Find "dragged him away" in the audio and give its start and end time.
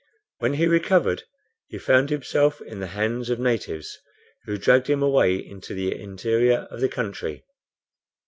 4.57-5.35